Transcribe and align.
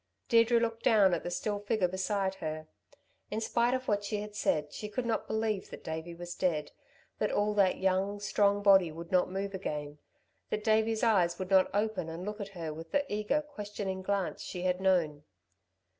Deirdre 0.29 0.59
looked 0.59 0.81
down 0.81 1.13
at 1.13 1.21
the 1.21 1.29
still 1.29 1.59
figure 1.59 1.87
beside 1.87 2.33
her. 2.41 2.67
In 3.29 3.39
spite 3.39 3.75
of 3.75 3.87
what 3.87 4.03
she 4.03 4.21
had 4.21 4.33
said 4.35 4.73
she 4.73 4.89
could 4.89 5.05
not 5.05 5.27
believe 5.27 5.69
that 5.69 5.83
Davey 5.83 6.15
was 6.15 6.33
dead 6.33 6.71
that 7.19 7.31
all 7.31 7.53
that 7.53 7.77
young, 7.77 8.19
strong 8.19 8.63
body 8.63 8.91
would 8.91 9.11
not 9.11 9.29
move 9.29 9.53
again, 9.53 9.99
that 10.49 10.63
Davey's 10.63 11.03
eyes 11.03 11.37
would 11.37 11.51
not 11.51 11.69
open 11.71 12.09
and 12.09 12.25
look 12.25 12.41
at 12.41 12.47
her 12.57 12.73
with 12.73 12.89
the 12.91 13.05
eager, 13.13 13.43
questioning 13.43 14.01
glance 14.01 14.41
she 14.41 14.63
had 14.63 14.81
known. 14.81 15.23